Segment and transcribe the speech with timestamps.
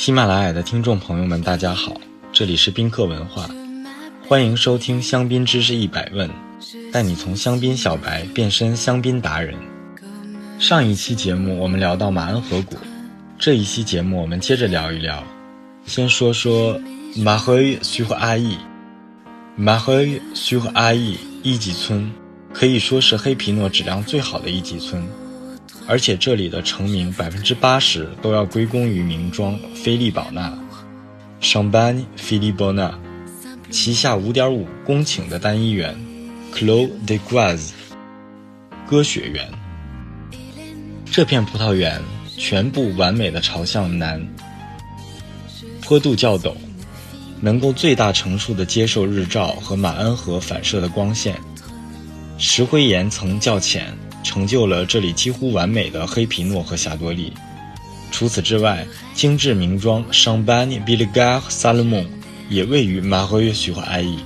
[0.00, 1.92] 喜马拉雅的听众朋友们，大家好，
[2.32, 3.50] 这里是宾客文化，
[4.26, 6.30] 欢迎收听香槟知识一百问，
[6.90, 9.54] 带你从香槟小白变身香槟达人。
[10.58, 12.78] 上一期节目我们聊到马恩河谷，
[13.38, 15.22] 这一期节目我们接着聊一聊。
[15.84, 16.80] 先说说
[17.16, 18.56] 马赫伊苏和阿义，
[19.54, 22.10] 马赫伊苏和阿义一级村
[22.54, 25.06] 可以说是黑皮诺质量最好的一级村。
[25.90, 30.56] 而且这里的成名百分之八十都要归功于名庄菲利宝纳，
[31.40, 32.96] 上班菲利宝纳
[33.70, 35.96] 旗下五点五公顷的单一园
[36.54, 37.70] ，Clos de Graz
[38.88, 39.50] 歌雪园。
[41.10, 42.00] 这片葡萄园
[42.38, 44.24] 全部完美的朝向南，
[45.82, 46.54] 坡度较陡，
[47.40, 51.36] 能够最大程度的接受日照和马恩河反射的光线，
[52.38, 53.92] 石灰岩层较浅。
[54.22, 57.32] 成就了这里几乎完美的黑皮诺和霞多丽。
[58.10, 62.04] 除此之外，精致名庄尚班尼比利加萨勒蒙
[62.48, 64.18] 也位于马赫约许和埃伊。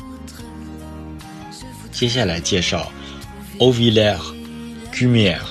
[1.92, 2.91] 接下来介绍
[3.58, 4.20] o v i l l e r
[4.92, 5.42] g u m i e r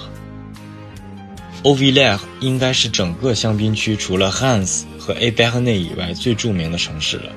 [1.63, 5.67] o v i l l e r 应该是整个香槟区除了 Hans 和 a b e r n
[5.67, 7.31] e 以外最著名的城市了。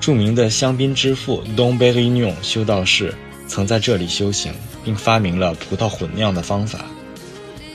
[0.00, 3.14] 著名的香槟之父 Don Berignon 修道士。
[3.46, 4.52] 曾在这里修行，
[4.84, 6.84] 并发明了葡萄混酿的方法。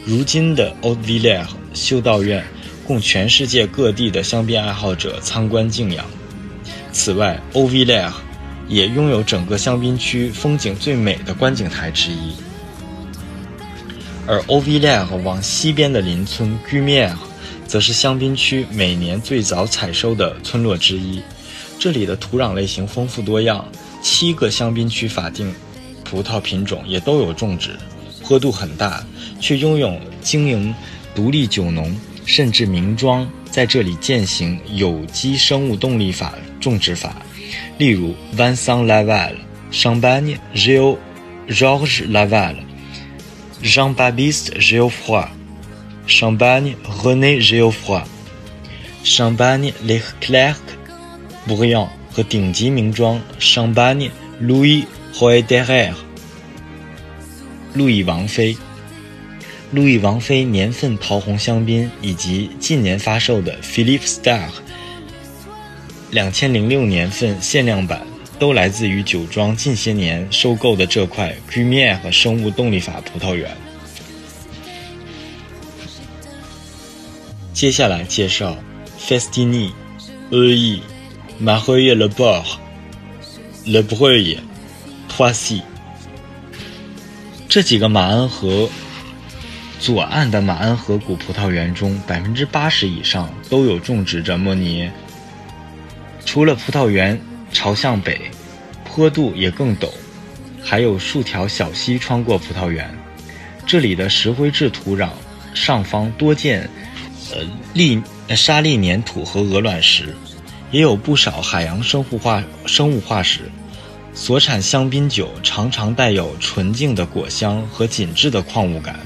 [0.05, 2.43] 如今的 o d v i l l e r 修道院
[2.85, 6.05] 供全世界各地的香槟爱好者参观敬仰。
[6.91, 8.13] 此外 o v i l l e r
[8.67, 12.33] 也拥有整个香槟区风景最美的观景台之一。
[14.27, 17.17] 而 o v i l l e r 往西边的邻村 g u m i e r
[17.67, 21.21] 则是香槟区每年最早采收的村落之一。
[21.77, 23.65] 这里的土壤类型丰富多样。
[24.01, 25.53] 七个香槟区法定
[26.09, 27.77] 葡萄品种也都有种植，
[28.23, 29.05] 坡度很大，
[29.39, 30.73] 却拥有经营
[31.13, 37.15] 独立酒农甚至名庄在这里践行有机生物动力法种植法，
[37.77, 39.35] 例如 Vincent Laval、
[39.71, 40.97] Champagne Gil、
[41.47, 42.55] Georges Laval、
[43.61, 45.27] Jean Baptiste Geoffroy、
[46.07, 46.73] Champagne
[47.03, 48.03] René Geoffroy、
[49.03, 50.55] Champagne Les Clercs
[51.47, 51.89] Briand。
[52.11, 54.09] 和顶级名庄 sanbani
[54.41, 55.93] louis 涅路易霍埃德尔、
[57.73, 58.57] 路易王妃、
[59.71, 64.49] 路易王妃年份桃红香槟以及近年发售的 Philippe Star
[66.11, 68.05] 两千零六年份限量版，
[68.39, 73.55] 都来自于酒庄近些年收购的这块 g u m i e r 和生物动力法葡萄园。
[77.53, 78.57] 接下来介绍
[78.99, 79.71] Festini
[80.31, 80.81] E。
[81.41, 82.43] 马赫耶勒布尔、
[83.65, 84.48] 勒布尔耶、托
[85.11, 85.61] 花溪，
[87.49, 88.69] 这几个马鞍河
[89.79, 94.89] 左岸的马鞍河谷葡萄园中，百分之八十以上都有种植着莫尼。
[96.25, 97.19] 除了葡萄园
[97.51, 98.31] 朝向北，
[98.85, 99.89] 坡度也更陡，
[100.63, 102.89] 还有数条小溪穿过葡萄园。
[103.65, 105.09] 这里的石灰质土壤
[105.53, 106.69] 上方多见
[107.31, 108.01] 呃砾
[108.35, 110.15] 沙砾粘土和鹅卵石。
[110.71, 113.49] 也有不少海洋生物化生物化石，
[114.13, 118.99] 所产香槟酒常常带有纯净的果香和紧致的矿物感。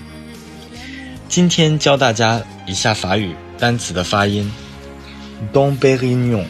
[1.30, 4.52] 今天教大家一下法语单词的发音
[5.53, 6.47] ：Don Berignon，Don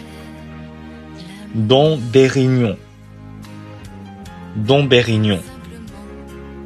[2.12, 2.78] Berignon，Don
[4.88, 5.40] Berignon。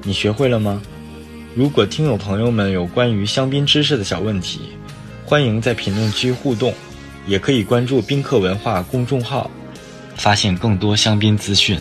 [0.03, 0.81] 你学会了吗？
[1.55, 4.61] 如果听友朋友们有关于香槟知识的小问题，
[5.25, 6.73] 欢迎在评论区互动。
[7.25, 9.51] 也可以关注宾客文化公众号，
[10.17, 11.79] 发现更多香槟资讯。